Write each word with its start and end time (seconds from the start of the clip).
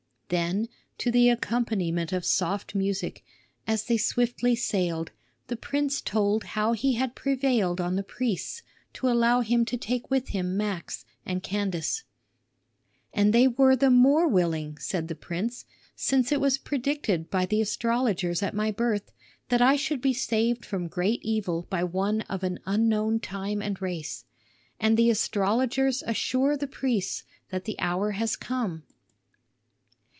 Then 0.33 0.69
to 0.99 1.11
the 1.11 1.27
accompaniment 1.27 2.13
of 2.13 2.23
soft 2.23 2.73
music, 2.73 3.21
as 3.67 3.83
they 3.83 3.97
swiftly 3.97 4.55
sailed, 4.55 5.11
the 5.47 5.57
prince 5.57 5.99
told 5.99 6.45
how 6.45 6.71
he 6.71 6.93
had 6.93 7.15
prevailed 7.15 7.81
on 7.81 7.97
the 7.97 8.01
priests 8.03 8.61
to 8.93 9.09
allow 9.09 9.41
him 9.41 9.65
to 9.65 9.75
take 9.75 10.09
with 10.09 10.29
him 10.29 10.55
Max 10.55 11.03
and 11.25 11.43
Candace. 11.43 12.05
"And 13.13 13.33
they 13.33 13.45
were 13.45 13.75
the 13.75 13.89
more 13.89 14.25
willing," 14.25 14.77
said 14.77 15.09
the 15.09 15.15
prince, 15.15 15.65
"since 15.97 16.31
it 16.31 16.39
was 16.39 16.57
predicted 16.57 17.29
by 17.29 17.45
the 17.45 17.59
astrologers 17.59 18.41
at 18.41 18.55
my 18.55 18.71
birth 18.71 19.11
that 19.49 19.61
I 19.61 19.75
should 19.75 19.99
be 19.99 20.13
saved 20.13 20.63
from 20.63 20.87
great 20.87 21.19
evil 21.23 21.67
by 21.69 21.83
one 21.83 22.21
of 22.29 22.41
an 22.41 22.59
unknown 22.65 23.19
time 23.19 23.61
and 23.61 23.81
race. 23.81 24.23
And 24.79 24.95
the 24.95 25.09
astrologers 25.09 26.01
assure 26.07 26.55
the 26.55 26.67
priests 26.67 27.23
that 27.49 27.65
the 27.65 27.77
hour 27.81 28.11
has 28.11 28.37
come." 28.37 28.83